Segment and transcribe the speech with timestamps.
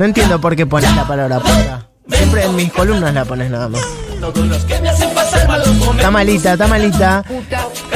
[0.00, 1.86] No entiendo por qué pones la palabra puta.
[2.08, 3.82] Siempre en mis columnas la pones nada más.
[5.94, 7.22] Está malita, está malita.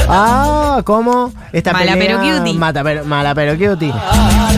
[0.06, 1.32] Ah, ¿cómo?
[1.50, 2.52] Esta Mala pelea- pero cutie.
[2.58, 3.90] Mata pero, mala pero cutie.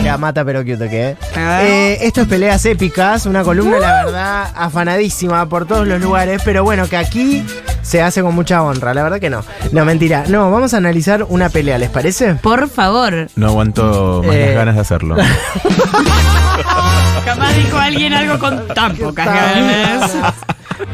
[0.03, 1.15] Ya, mata pero cute, ¿qué?
[1.37, 6.65] Eh, esto es peleas épicas, una columna, la verdad, afanadísima por todos los lugares, pero
[6.65, 7.45] bueno, que aquí
[7.81, 9.45] se hace con mucha honra, la verdad que no.
[9.71, 10.25] No, mentira.
[10.27, 12.35] No, vamos a analizar una pelea, ¿les parece?
[12.35, 13.29] Por favor.
[13.37, 14.45] No aguanto más Eh.
[14.47, 15.15] las ganas de hacerlo.
[17.27, 20.11] Capaz dijo alguien algo con tan pocas ganas.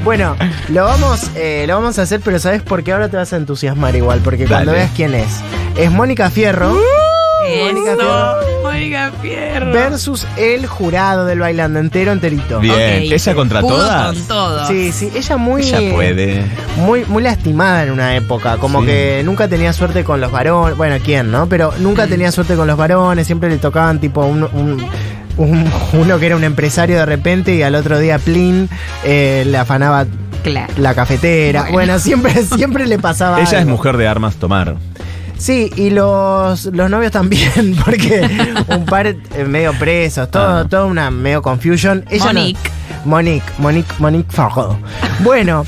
[0.03, 0.35] Bueno,
[0.69, 3.37] lo vamos, eh, lo vamos a hacer, pero ¿sabes por qué ahora te vas a
[3.37, 4.19] entusiasmar igual?
[4.23, 4.79] Porque cuando Dale.
[4.83, 5.41] veas quién es.
[5.77, 6.73] Es Mónica Fierro
[7.59, 9.73] Mónica Eso, Mónica Fierro.
[9.73, 12.59] versus el jurado del bailando entero, enterito.
[12.61, 13.11] Bien, Ok.
[13.11, 14.15] ¿ella contra Pudo todas?
[14.15, 14.67] con todo.
[14.67, 15.61] Sí, sí, ella muy.
[15.63, 16.45] Ella puede.
[16.77, 18.85] Muy, muy lastimada en una época, como Sí.
[18.87, 21.47] que nunca tenía suerte con los varones, bueno, ¿quién, no?
[21.49, 24.87] Pero nunca tenía suerte con los varones, siempre le tocaban tipo un, un-
[25.37, 28.69] un- uno que era un empresario de repente y al otro día Plin
[29.03, 30.05] eh, le afanaba
[30.43, 30.73] Claro.
[30.77, 31.61] la cafetera.
[31.61, 31.73] Bueno.
[31.73, 34.75] Bueno, siempre, siempre le pasaba Ella es mujer de armas tomar.
[35.37, 38.29] Sí, y los, los novios también, porque
[38.67, 39.17] un par eh,
[39.47, 40.65] medio presos, todo, Ah.
[40.69, 42.05] toda una medio confusion.
[42.09, 42.59] Ella no- Monique.
[43.05, 44.77] Monique, Monique, Monique Fargo.
[45.19, 45.65] Bueno,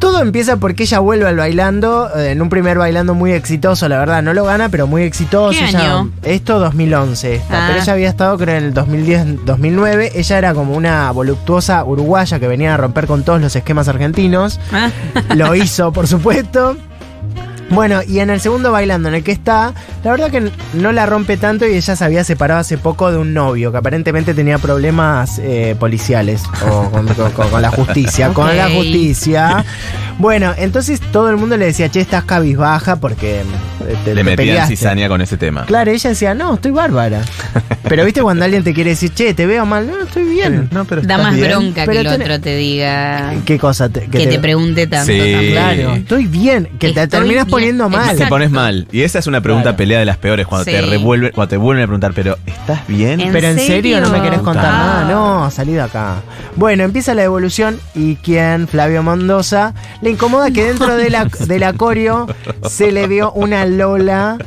[0.00, 3.98] todo empieza porque ella vuelve al bailando, eh, en un primer bailando muy exitoso, la
[3.98, 5.56] verdad, no lo gana, pero muy exitoso.
[5.58, 6.10] ¿Qué Ella- año?
[6.24, 7.68] esto 2011, esta, Ah.
[7.68, 12.48] pero ella había estado creo en el 2010-2009, ella era como una voluptuosa uruguaya que
[12.48, 14.58] venía a romper con todos los esquemas argentinos.
[14.72, 14.90] Ah,
[15.36, 16.76] Lo hizo, por supuesto.
[17.74, 19.72] Bueno, y en el segundo bailando en el que está,
[20.04, 23.18] la verdad que no la rompe tanto y ella se había separado hace poco de
[23.18, 28.28] un novio que aparentemente tenía problemas eh, policiales o con, con- con- con la justicia.
[28.32, 29.64] Con la justicia.
[30.20, 33.44] Bueno, entonces todo el mundo le decía, che, estás cabizbaja porque eh,
[34.04, 34.76] te, Le te metían peleaste".
[34.76, 35.64] cizaña con ese tema.
[35.64, 37.22] Claro, ella decía, no, estoy bárbara.
[37.88, 40.68] Pero viste cuando alguien te quiere decir, che, te veo mal, no, estoy bien.
[40.70, 41.48] No, pero da ¿estás más bien?
[41.48, 43.34] bronca Pero que el otro te diga.
[43.44, 43.88] ¿Qué cosa?
[43.88, 45.10] Te- Que te pregunte tanto.
[45.12, 45.18] Sí.
[45.18, 45.50] también.
[45.52, 47.50] Claro, estoy bien, que te terminas bien.
[47.50, 48.16] poniendo mal.
[48.16, 48.86] Te pones mal.
[48.92, 49.76] Y esa es una pregunta Claro.
[49.78, 50.88] pelea de las peores cuando te Sí.
[50.88, 53.20] revuelve, cuando te vuelven a preguntar, pero ¿estás bien?
[53.20, 55.02] ¿En Pero en serio, no me querés contar Ah.
[55.02, 55.10] nada.
[55.10, 56.16] No, salí de acá.
[56.54, 61.58] Bueno, empieza la evolución y quien, Flavio Mendoza, le incomoda que dentro de la, de
[61.58, 62.26] la coreo
[62.68, 64.38] se le vio una Lola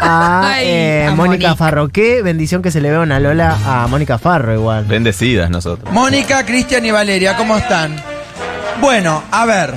[0.00, 1.58] a, Ay, eh, a Mónica Monique.
[1.58, 1.88] Farro.
[1.88, 4.84] Qué bendición que se le vea una Lola a Mónica Farro igual.
[4.84, 5.92] Bendecidas nosotros.
[5.92, 7.96] Mónica, Cristian y Valeria, ¿cómo están?
[8.80, 9.74] Bueno, a ver,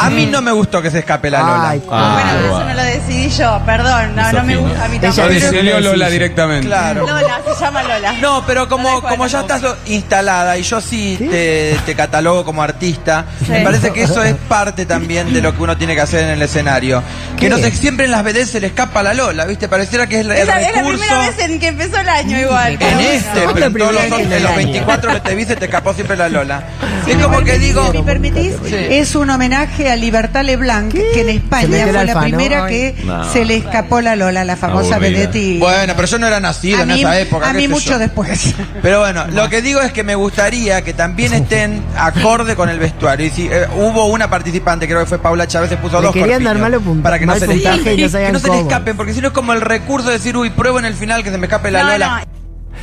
[0.00, 1.68] a mí no me gustó que se escape la Lola.
[1.70, 2.60] Ay, Ah, bueno, pero guau.
[2.60, 5.28] eso no lo decidí yo, perdón, no, no me gusta a mí Ella tampoco.
[5.28, 6.66] dice- decidió Lola directamente.
[6.66, 7.06] Claro.
[7.06, 8.12] Lola, se llama Lola.
[8.20, 13.24] No, pero como, ya estás lo- instalada y yo sí te, te catalogo como artista,
[13.48, 16.30] me parece que eso es parte también de lo que uno tiene que hacer en
[16.30, 17.02] el escenario.
[17.36, 17.50] Que ¿Qué?
[17.50, 19.68] no sé, siempre en las BD se le escapa la Lola, ¿viste?
[19.68, 20.98] Pareciera que es la- el la, es la recurso.
[21.00, 22.72] primera vez en que empezó el año igual.
[22.74, 23.00] En bueno.
[23.00, 24.56] este, ¿Cómo pero en todos los, vez en los año?
[24.56, 26.62] 24 que te vi se te escapó siempre la Lola.
[27.06, 27.92] Es como que digo,
[28.40, 33.24] Es un homenaje a Libertad Leblanc, que en ¿Se España fue la primera que No.
[33.32, 35.18] se le escapó la Lola, la famosa Aburrida.
[35.20, 35.58] Vedetti.
[35.58, 37.48] bueno, pero yo no era nacido a en mí, esa época.
[37.48, 37.98] a qué mí mucho yo.
[37.98, 38.54] después.
[38.82, 42.78] Pero bueno, lo que digo es que me gustaría que también estén acorde con el
[42.78, 43.26] vestuario.
[43.26, 46.14] Y si eh, hubo una participante, creo que fue Paula Chávez, se puso Le dos
[46.14, 47.98] querían dar malo para que no se le puntaje escapen.
[47.98, 50.08] y no sabían que no se le escapen, porque si no es como el recurso
[50.08, 52.26] de decir, uy, pruebo en el final que se me escape la No, Lola.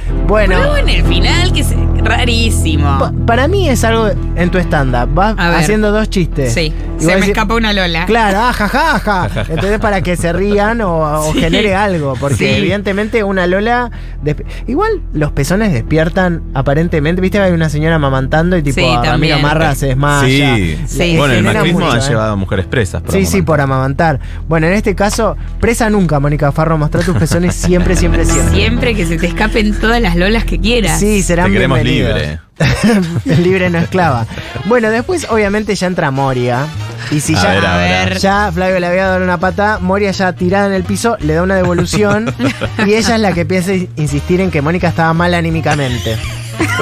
[0.09, 1.67] no, Bueno, Luego en el final, que es
[2.03, 2.99] rarísimo.
[2.99, 5.13] pa- para mí es algo en tu stand-up.
[5.13, 5.59] Vas A ver.
[5.59, 6.53] haciendo dos chistes.
[6.53, 8.05] Sí, Y se me decís, escapa una Lola.
[8.05, 9.41] Claro, ah, ja, ja, ja.
[9.49, 11.39] Entonces, para que se rían o, o Sí.
[11.39, 12.15] genere algo.
[12.19, 12.45] Porque, Sí.
[12.45, 13.91] evidentemente, una Lola.
[14.23, 17.21] desp- Igual los pezones despiertan, aparentemente.
[17.21, 19.41] ¿Viste hay una señora amamantando y tipo Sí, a Ramiro también.
[19.41, 20.55] Marra se desmaya?
[20.55, 20.77] Sí.
[20.87, 22.09] Sí, bueno, el genera macrismo mucho, ha ¿eh?
[22.09, 23.01] llevado a mujeres presas.
[23.01, 24.19] por Sí, sí, por amamantar.
[24.47, 26.77] Bueno, en este caso, presa nunca, Mónica Farro.
[26.77, 28.53] Mostrar tus pezones siempre, siempre, siempre.
[28.53, 30.99] Siempre que se te escapen todas las Lolas que quieras.
[30.99, 31.92] Sí, serán Te queremos bienvenidos.
[31.93, 32.39] Libre.
[33.25, 34.25] libre no esclava.
[34.65, 36.65] Bueno, después obviamente ya entra Moria.
[37.11, 38.17] Y si A ya, ver, a ver.
[38.19, 41.43] ya Flavio le había dado una pata, Moria ya tirada en el piso, le da
[41.43, 42.33] una devolución
[42.85, 46.17] y ella es la que empieza a insistir en que Mónica estaba mal anímicamente.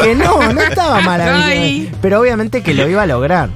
[0.03, 1.97] Que no, no estaba mal anímicamente.
[2.01, 3.49] Pero obviamente que lo iba a lograr.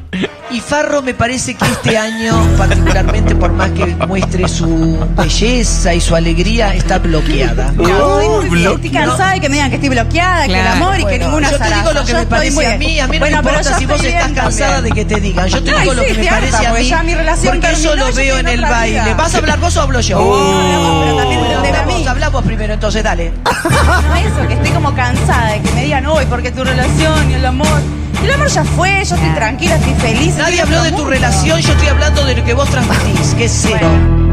[0.56, 6.00] Y Farro me parece que este año, particularmente por más que muestre su belleza y
[6.00, 7.74] su alegría, está bloqueada.
[7.76, 10.76] Bien, estoy cansada de que me digan que estoy bloqueada, que el Claro.
[10.78, 12.78] amor y que Bueno, ninguna yo te digo lo que Yo me parece muy a
[12.78, 14.96] mí, a mí no Bueno, me pero importa yo si vos estoy estás cansada también.
[14.96, 15.48] de que te digan.
[15.50, 17.04] Yo te Ay, digo sí, lo que me estoy parece harta, a porque mí, ya
[17.04, 19.02] mi relación porque eso terminó, lo yo veo en el otra baile.
[19.04, 19.14] vida.
[19.16, 20.18] ¿Vas a hablar vos o hablo yo?
[20.20, 22.08] hablamos, pero también Bueno, de vamos, mí.
[22.08, 23.34] hablamos primero entonces, dale.
[23.44, 27.34] No, eso, que estoy como cansada de que me digan, uy, porque tu relación y
[27.34, 27.82] el amor.
[28.24, 30.36] El amor ya fue, yo estoy tranquila, estoy feliz.
[30.38, 31.10] Nadie estoy habló de tu mundo.
[31.12, 33.88] relación, yo estoy hablando de lo que vos transmitís, que es cero.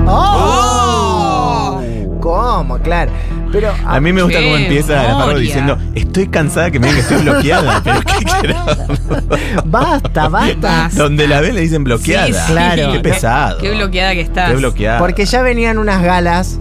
[0.06, 1.82] ¡Oh!
[2.20, 2.78] ¿Cómo?
[2.78, 3.10] Claro.
[3.50, 5.38] Pero A mí me gusta cómo empieza la memoria.
[5.38, 7.80] diciendo, estoy cansada que me digan que estoy bloqueada.
[7.84, 8.64] pero ¿qué quiero?
[9.66, 10.88] basta, basta.
[10.94, 12.26] Donde la ven le dicen bloqueada.
[12.28, 12.40] Sí, sí.
[12.52, 12.92] Claro.
[12.92, 13.58] Qué pesado.
[13.58, 14.50] Qué bloqueada que estás.
[14.50, 14.98] Qué bloqueada.
[15.00, 16.58] Porque ya venían unas galas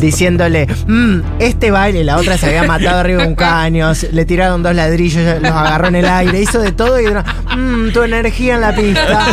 [0.00, 4.62] diciéndole, "Mm, este baile, la otra se había matado arriba de un caño, le tiraron
[4.62, 7.24] dos ladrillos, los agarró en el aire, hizo de todo y dijeron,
[7.56, 9.26] "Mm, tu energía en la pista.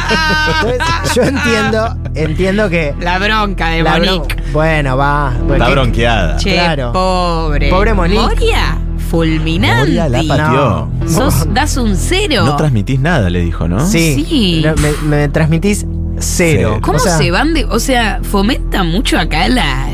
[0.62, 2.94] Entonces, yo entiendo, entiendo que...
[3.00, 4.36] La bronca de la Monique.
[4.38, 5.31] bron- bueno, va.
[5.33, 6.38] Está porque- bronqueada.
[6.38, 6.92] Che, Claro.
[6.94, 7.69] pobre.
[7.69, 8.21] Pobre Monique.
[8.21, 8.77] Moria,
[9.10, 9.80] fulminante.
[9.81, 10.89] Moria la pateó.
[11.01, 11.10] No.
[11.10, 12.44] Sos, das un cero.
[12.45, 13.86] No transmitís nada, le dijo, ¿no?
[13.86, 15.89] Sí, me, me transmitís cero.
[16.19, 16.80] Cero.
[16.81, 17.65] ¿Cómo O sea, se van de.?
[17.65, 19.88] O sea, fomenta mucho acá la.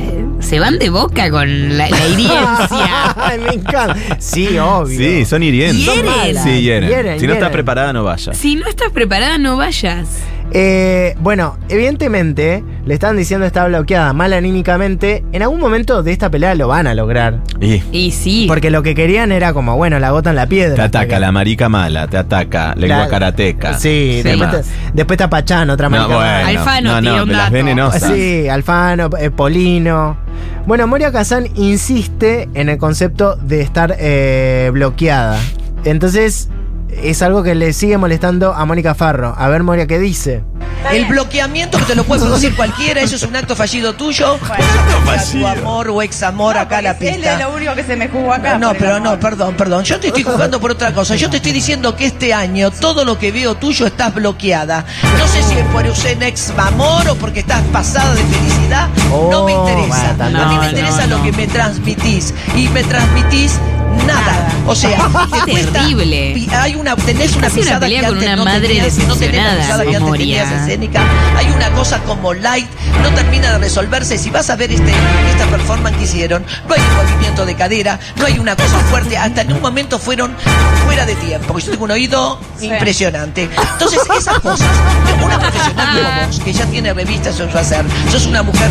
[0.49, 3.13] Se van de boca con la, la hiriencia.
[3.15, 3.95] Ay, me encanta.
[4.17, 4.97] Sí, obvio.
[4.97, 5.85] Sí, son hirientes.
[5.85, 6.05] Hieren.
[6.05, 6.43] Son malas.
[6.43, 6.89] Sí, hieren.
[6.89, 8.35] Hieren, si no estás preparada, no vayas.
[8.35, 10.07] si no estás preparada, no vayas.
[10.51, 15.23] Eh, bueno, evidentemente le están diciendo está bloqueada mal anímicamente.
[15.31, 17.39] En algún momento de esta pelea lo van a lograr.
[17.61, 18.45] Y Y sí.
[18.47, 20.73] Porque lo que querían era como, bueno, la gota en la piedra.
[20.75, 23.77] te ataca Porque- la marica mala, te ataca lengua La- karateca.
[23.77, 24.63] Sí, ¿Qué después, te-
[24.95, 26.47] después está Pachán, otra No, marica bueno, mala.
[26.47, 28.11] Alfano no, no, un las venenosas.
[28.11, 30.17] Sí, Alfano, eh, Polino.
[30.65, 35.39] Bueno, Moria Kazan insiste en el concepto de estar eh, bloqueada.
[35.83, 36.49] Entonces,
[36.89, 39.33] es algo que le sigue molestando a Mónica Farro.
[39.37, 40.43] A ver, Moria, ¿qué dice?
[40.91, 44.39] El bloqueamiento que te lo puede producir cualquiera, eso es un acto fallido tuyo.
[45.31, 47.15] Tu amor o ex amor acá a la pista.
[47.15, 48.57] Él es lo único que se me jugó acá.
[48.57, 49.83] No, pero no, perdón, perdón.
[49.83, 51.15] Yo te estoy jugando por otra cosa.
[51.15, 54.85] Yo te estoy diciendo que este año todo lo que veo tuyo estás bloqueada.
[55.17, 58.87] No sé si es por un ex amor o porque estás pasada de felicidad.
[59.09, 60.13] no me Oh, interesa.
[60.17, 61.23] bueno, a mí no, me interesa no, lo no.
[61.25, 62.33] que me transmitís.
[62.55, 63.53] Y me transmitís
[64.05, 64.47] nada.
[64.67, 64.97] O sea,
[65.45, 66.47] te cuesta- Terrible.
[66.51, 69.43] hay una, tenés una pisada pelea que con antes una no madre tenías, no tenés
[69.43, 71.01] la pisada que antes tenías escénica.
[71.37, 72.67] Hay una cosa como light,
[73.01, 74.17] no termina de resolverse.
[74.17, 74.91] Si vas a ver este,
[75.31, 79.17] esta performance que hicieron, no hay un movimiento de cadera, no hay una cosa fuerte.
[79.17, 80.35] Hasta en un momento fueron
[80.85, 81.47] fuera de tiempo.
[81.47, 83.49] Porque yo tengo un oído impresionante.
[83.73, 84.67] Entonces, esas cosas,
[85.23, 88.69] una profesional como vos, que ya tiene revistas en su hacer, sos una mujer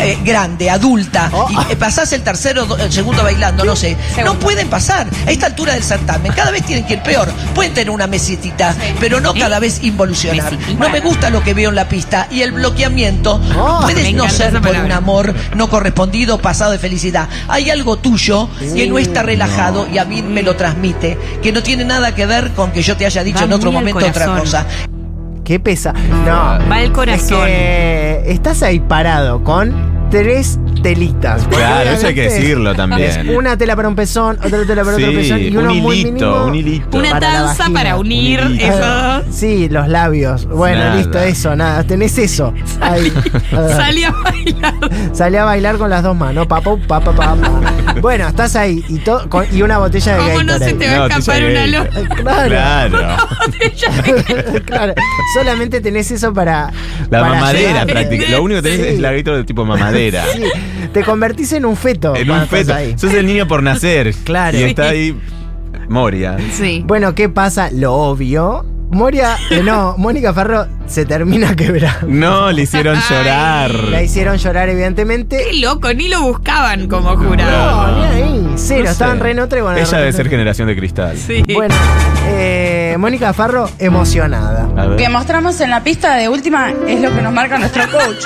[0.00, 1.48] eh, grande, adulta, Oh.
[1.50, 3.96] y eh, pasás el tercero, el segundo bailando, no sé.
[4.24, 5.06] No pueden pasar.
[5.26, 7.28] A esta altura del certamen, cada vez tienen que ir peor.
[7.54, 10.52] Pueden tener una mesitita, pero no cada vez involucionar.
[10.78, 12.26] No me gusta lo que veo en la pista.
[12.30, 14.84] Y el bloqueamiento Oh, puede no ser por palabra.
[14.86, 17.28] un amor no correspondido, pasado de felicidad.
[17.48, 21.62] Hay algo tuyo que no está relajado y a mí me lo transmite, que no
[21.62, 24.26] tiene nada que ver con que yo te haya dicho Va en otro momento otra
[24.38, 24.66] cosa.
[25.44, 25.92] ¿Qué pesa?
[26.24, 26.58] No.
[26.68, 27.42] Va el corazón.
[27.46, 31.46] Es que estás ahí parado con tres telitas.
[31.48, 33.28] Claro, eso hay que decirlo es también.
[33.36, 35.96] una tela para un pezón, otra tela para otro Sí, pezón y uno un muy
[36.00, 36.98] hilito, mínimo un hilito.
[36.98, 37.80] Una para la tanza vagina.
[37.80, 39.24] para unir Un dos.
[39.30, 40.46] Sí, los labios.
[40.46, 40.96] Bueno, Nada.
[40.96, 41.84] listo, eso, nada.
[41.84, 42.52] Tenés eso.
[42.80, 43.12] Ahí.
[43.50, 44.74] Salí a bailar.
[45.12, 46.46] Salí a bailar con las dos manos.
[46.46, 47.94] Pa, pa, pa, pa, pa, pa.
[48.00, 50.70] Bueno, estás ahí y, to- con- y una botella de ¿Cómo no Gatorade.
[50.70, 51.70] se te va a No, escapar una gay.
[51.70, 51.90] loca?
[52.46, 52.48] Claro.
[52.48, 53.16] Claro.
[54.64, 54.94] claro.
[55.34, 56.70] Solamente tenés eso para.
[57.10, 58.28] La para mamadera prácticamente.
[58.32, 58.92] Lo único que tenés Sí.
[58.94, 60.24] es la grito de tipo mamadera.
[60.32, 60.42] Sí,
[60.92, 62.14] te convertís en un feto.
[62.14, 62.74] En un feto.
[62.74, 62.94] ahí.
[62.96, 64.14] Sos el niño por nacer.
[64.24, 64.58] Claro.
[64.58, 65.16] Y está ahí
[65.88, 66.36] Moria.
[66.52, 66.82] Sí.
[66.84, 67.70] Bueno, ¿qué pasa?
[67.70, 68.64] Lo obvio.
[68.90, 72.06] Moria, eh, no, Mónica Farro se termina quebrando.
[72.08, 73.16] No, le hicieron Ay.
[73.16, 73.74] llorar.
[73.74, 75.44] La hicieron llorar, evidentemente.
[75.50, 77.86] Qué loco, ni lo buscaban como jurado.
[77.92, 78.52] No, ni ahí.
[78.56, 78.92] Cero, No sé.
[78.92, 81.16] estaban re en otra y bueno, Ella de debe ser generación de cristal.
[81.18, 81.42] Sí.
[81.52, 81.74] Bueno,
[82.28, 84.66] eh, Mónica Farro emocionada.
[84.86, 84.96] Ver.
[84.96, 88.24] que mostramos en la pista de última es lo que nos marca nuestro coach.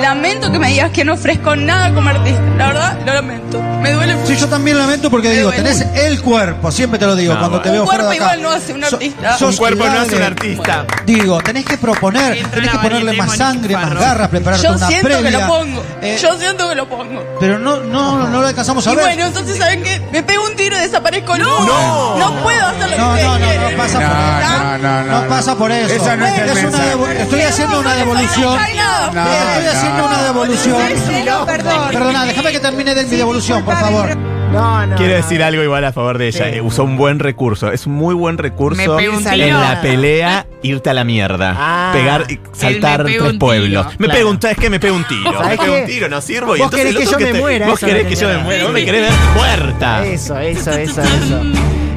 [0.00, 2.40] Lamento que me digas que no ofrezco nada como artista.
[2.56, 3.60] La verdad, lo lamento.
[3.82, 4.26] Me duele mucho.
[4.28, 5.62] Sí, yo también lamento porque Me digo, duele.
[5.62, 8.24] tenés el cuerpo, siempre te lo digo, No, cuando te veo Un fuera de cuerpo
[8.24, 8.34] acá.
[8.36, 9.36] igual no hace un So- artista.
[9.40, 10.86] Un cuerpo no hace un artista.
[11.04, 14.86] Digo, tenés que proponer, Entra tenés que ponerle más sangre, más garras, prepararte Yo una
[14.86, 15.30] siento previa.
[15.30, 15.84] que lo pongo.
[16.02, 17.24] Eh, Yo siento que lo pongo.
[17.40, 19.04] Pero no, no, no lo alcanzamos a Y ver.
[19.04, 20.00] bueno, entonces, ¿saben qué?
[20.12, 21.36] Me pego un tiro y desaparezco.
[21.38, 22.18] No, No.
[22.18, 25.04] no puedo hacer lo que No, no, no, pasa por eso.
[25.12, 25.94] No, pasa por eso.
[25.94, 27.22] Esa no es el una mensaje.
[27.22, 28.58] estoy haciendo una devolución.
[28.62, 30.82] Estoy haciendo una devolución.
[31.26, 31.88] No, perdón.
[31.92, 34.16] Perdona, déjame que termine de mi devolución, por favor.
[34.52, 34.96] No, no.
[34.96, 35.16] Quiero no.
[35.16, 36.44] decir algo igual a favor de ella.
[36.46, 36.56] Sí.
[36.56, 37.72] Eh, Usó un buen recurso.
[37.72, 39.60] Es un muy buen recurso Me pego un en tiro.
[39.60, 41.54] la pelea irte a la mierda.
[41.58, 41.90] Ah.
[41.94, 43.86] Pegar y saltar tres un pueblos.
[43.86, 43.98] tiro.
[43.98, 44.18] Me Claro.
[44.18, 45.32] pego un es que me pego un tiro.
[45.32, 45.80] ¿Sabes Me pego qué?
[45.80, 46.56] un tiro, no sirvo.
[46.56, 48.64] Y Vos entonces querés que yo me te- muera, Vos querés que yo me muera.
[48.64, 50.04] Vos me querés ver muerta.
[50.06, 51.40] Eso, eso, eso, eso.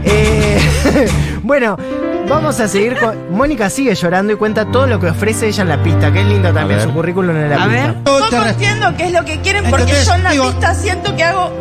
[0.03, 0.59] Eh,
[1.43, 1.77] bueno,
[2.29, 3.15] vamos a seguir con.
[3.31, 6.27] Mónica sigue llorando y cuenta todo lo que ofrece ella en la pista, que es
[6.27, 7.95] lindo también su currículum en la A pista.
[8.31, 8.43] ver.
[8.43, 10.05] Re- entiendo qué es lo que quieren porque ¿Entendés?
[10.07, 11.51] yo en la Digo- pista siento que hago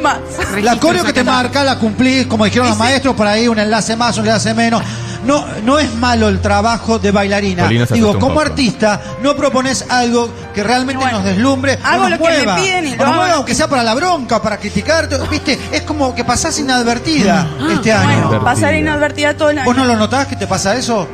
[0.00, 0.18] más.
[0.62, 3.96] La coreo que te marca la cumplís, como dijeron los maestros, por ahí un enlace
[3.96, 4.82] más, un enlace menos.
[5.24, 7.68] no, no es malo el trabajo de bailarina.
[7.68, 11.78] Digo, como artista, no propones algo que realmente Bueno, nos deslumbre.
[11.82, 12.56] o hago nos lo que me mueva.
[12.56, 15.18] piden y lo mueva, aunque sea para la bronca, para criticarte.
[15.30, 15.58] ¿Viste?
[15.70, 18.02] Es como que pasás inadvertida este año.
[18.04, 18.44] Bueno, Inadvertida.
[18.44, 19.66] pasar inadvertida todo el año.
[19.66, 21.06] ¿Vos no lo notás que te pasa eso?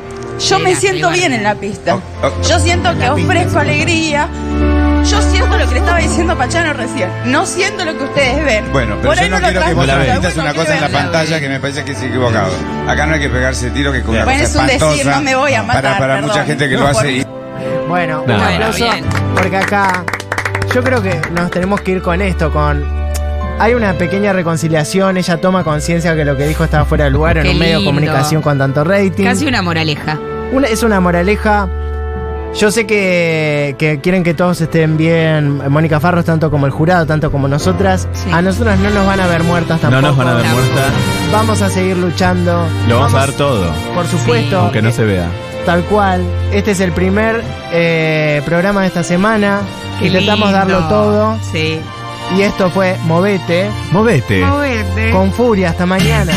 [0.47, 1.99] Yo me siento bien en la pista.
[2.47, 4.27] Yo siento que ofrezco alegría.
[5.09, 7.09] Yo siento lo que le estaba diciendo Pachano recién.
[7.25, 8.71] No siento lo que ustedes ven.
[8.71, 10.33] Bueno, pero Por yo ahí no lo quiero que vos la transmito, veas.
[10.33, 12.51] transmitas bueno, una cosa en la pantalla que me parece que es equivocado.
[12.87, 15.21] Acá no hay que pegarse tiro, que es una Bueno, cosa es un decir, no
[15.21, 16.29] me voy a matar, para, para perdón.
[16.29, 17.11] mucha gente que No, lo hace.
[17.11, 17.25] y-
[17.87, 19.05] Bueno, un No, bueno, aplauso bien.
[19.35, 20.03] porque acá
[20.73, 22.85] yo creo que nos tenemos que ir con esto, con
[23.59, 27.39] hay una pequeña reconciliación, ella toma conciencia que lo que dijo estaba fuera de lugar
[27.39, 29.23] en un medio de comunicación con tanto rating.
[29.25, 30.17] Casi una moraleja.
[30.51, 31.67] Una- es una moraleja.
[32.55, 37.05] Yo sé que, que quieren que todos estén bien, Mónica Farros, tanto como el jurado,
[37.05, 38.07] tanto como nosotras.
[38.11, 38.29] Sí.
[38.33, 40.01] A nosotras no nos van a ver muertas tampoco.
[40.01, 40.51] No nos van a ver No.
[40.53, 40.81] muerta.
[41.31, 42.67] Vamos a seguir luchando.
[42.89, 43.71] Lo vamos, a dar todo.
[43.95, 44.59] Por supuesto.
[44.59, 45.27] Aunque no se vea.
[45.65, 46.21] Tal cual.
[46.51, 47.41] Este es el primer
[47.71, 49.61] eh, programa de esta semana.
[49.99, 50.57] Qué Intentamos lindo.
[50.57, 51.37] darlo todo.
[51.53, 51.79] Sí.
[52.35, 53.69] Y esto fue Movete.
[53.91, 54.43] Movete.
[54.45, 55.11] Moverte.
[55.11, 55.69] Con furia.
[55.69, 56.33] Hasta mañana.